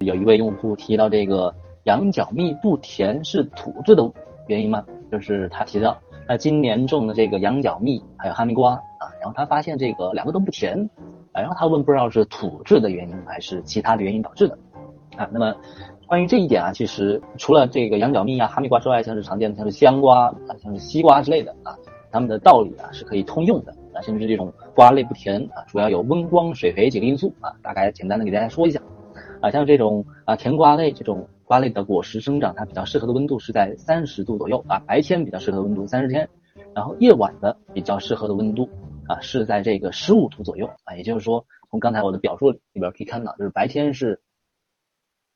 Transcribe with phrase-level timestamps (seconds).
[0.00, 1.54] 有一位用户提到这个
[1.84, 4.10] 羊角蜜不甜是土质的
[4.46, 4.84] 原因吗？
[5.10, 5.96] 就是他提到，
[6.26, 10.88] 那今年种的这个羊角蜜还有哈密瓜啊，然后他发现这个两个都不甜
[11.32, 14.58] 啊，然后他问不知道是土质的原因还是其他的原因导致的
[15.16, 15.28] 啊。
[15.32, 15.54] 那么
[16.06, 21.74] 关于这一点啊，其实除了这个羊角蜜啊、哈密瓜之外，像是常见的像是香瓜啊、像是西瓜之类的啊，
[22.10, 28.80] 它们的道理啊是可以通用的啊，甚至是这种瓜类不甜啊，主要有温光、水肥几个因素啊，大概简单的给大家说一下
[29.40, 31.28] 啊，像这种啊甜瓜类这种。
[31.48, 36.28] 瓜类的果实生长，它比较适合的温度是在三十度左右啊，白天比较适合的温度三十天，
[36.74, 38.68] 然后夜晚的比较适合的温度
[39.06, 44.20] 啊是在这个十五度左右啊，也就是说，从刚才我的表述里边可以看到，就是白天是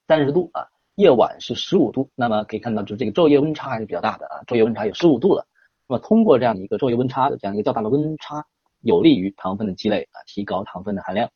[0.06, 0.66] 三十度啊，
[0.97, 5.47] 夜晚是十五度，那么可以看到，就是这个昼夜温差还是比较大的啊，昼夜温差有十五度了。
[5.89, 8.45] 那么通过这样的一个昼夜温差的这样一个较大的温差，
[8.83, 11.30] 有利于糖分的积累啊，提高糖分的含量。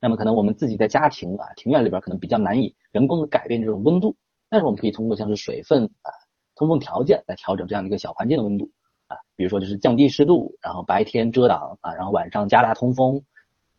[0.00, 4.16] 那么可能我们自己在家庭啊庭院里边可能比较难以人工的改变这种温度，
[4.48, 6.10] 但是我们可以通过像是水分啊
[6.56, 8.70] 通风条件来调整这样的一个小环境的温度
[9.08, 13.22] 啊，比如说就是降低湿度，然后白天遮挡啊，然后晚上加大通风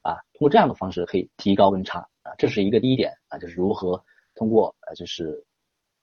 [0.03, 4.03] 啊，通过这样的方式可以提高温差啊，这是一个第一点啊，就是如何
[4.35, 5.43] 通过呃就是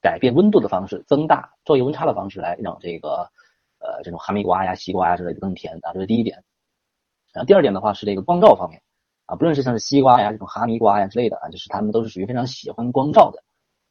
[0.00, 3.30] 改变温度的方式，增大昼夜温差的方式来让这个
[3.78, 6.42] 呃这种哈密瓜呀、西瓜呀之类的更甜啊，这是第一点。
[7.32, 8.82] 然后第二点的话是这个光照方面。
[9.28, 13.44] 啊，不论是像是西瓜呀、这种哈密瓜呀之类的啊，就是它们都是属于非常喜欢光照的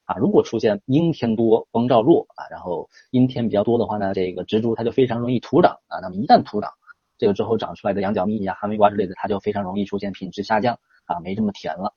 [0.04, 0.16] 啊。
[0.18, 6.00] 如果出现阴天多、光照弱啊，然后阴天比较多的话呢，这个植株它就非常容易徒长啊。
[6.02, 6.74] 那么一旦徒长，
[7.20, 11.94] 这个之后长出来的羊角蜜呀、哈密瓜之类的，它就非常容易出现品质下降啊，没这么甜了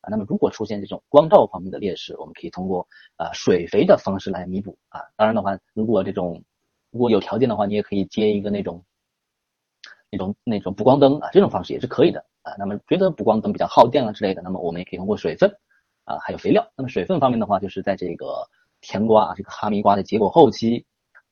[0.00, 0.06] 啊。
[0.08, 5.00] 那么如果出现这种光照方面的劣势，我们可以通过啊水肥的方式来弥补啊。
[5.16, 6.44] 当然的话，如果这种
[6.92, 8.84] 如果有条件的话，你也可以接一个那种
[10.10, 12.24] 那种那种补光灯啊，这种方式也是可以的。
[12.44, 15.50] 啊，那么觉得补光灯比较耗电啊之类的，那么我们也可以通过水分
[16.04, 16.62] 啊，还有肥料。
[16.76, 18.46] 那么水分方面的话，就是在这个
[18.82, 20.84] 甜瓜啊，这个哈密瓜的结果后期，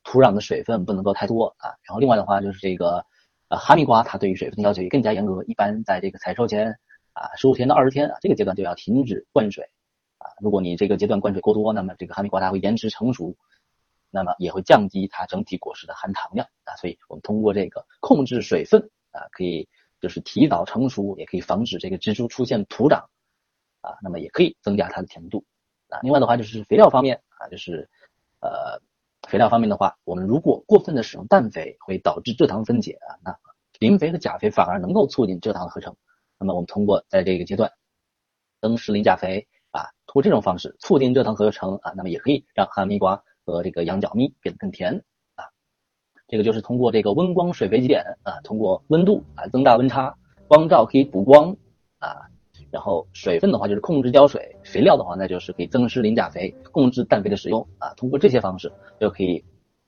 [0.03, 1.69] 土壤的水分不能够太多啊。
[1.83, 3.05] 然后另外的话，就是这个
[3.47, 6.71] 呃哈密瓜它对于水分的要求也更加严格，一般在这个采收前
[7.13, 9.63] 啊十五天到二十天啊这个阶段就要停止灌水
[10.17, 10.25] 啊。
[10.41, 13.35] 如果你这个阶段灌水过多，那么这个哈密瓜它会延迟成熟，
[14.09, 16.75] 那么也会降低它整体果实的含糖量啊。
[16.77, 18.81] 所以我们通过这个控制水分
[19.11, 19.69] 啊，可以。
[20.03, 23.09] 就是提早成熟，也可以防止这个植株出现徒长
[23.79, 25.45] 啊，那么也可以增加它的甜度
[25.87, 25.97] 啊。
[26.01, 27.89] 另外的话就是肥料方面啊，就是
[28.41, 28.77] 呃
[29.29, 33.15] 肥料方面的话，我们如果过分的使用氮肥，会导致蔗糖分解啊。
[33.23, 33.33] 那
[33.79, 35.95] 磷肥和钾肥反而能够促进蔗糖的合成。
[36.37, 37.71] 那么我们通过在这个阶段
[38.59, 45.01] 增施磷钾肥啊，通过这种方式促进蔗糖合成啊，那么也可以让哈密瓜和这个羊角蜜变得更甜。
[46.33, 50.17] 这个就是通过这个温光水肥几点啊，通过温度啊增大温差，
[50.47, 51.55] 光照可以补光
[51.99, 52.25] 啊，
[52.71, 59.45] 然后水分的话就是控制浇水，肥料的话那就是可以增施磷钾肥，控制氮肥的使用啊，通过这些方式就可以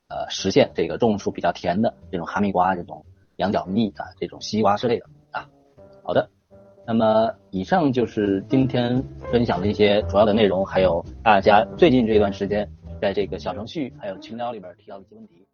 [0.10, 3.04] 呃实现这个种出比较甜的这种哈密瓜、这种
[3.38, 5.50] 羊角蜜啊、这种西瓜之类的啊。
[6.04, 6.30] 好的，
[6.86, 12.70] 那么以上就是今天分享的一些主要的内容，还有大家最近这段时间
[13.02, 15.45] 在这个小程序还有群聊里边提到的一些问题。